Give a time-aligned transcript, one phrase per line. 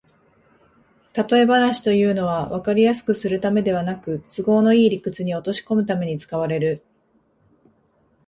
[1.13, 6.83] たとえ話というのは、わかりやすくするためではなく、都合のいい理屈に落としこむために使われる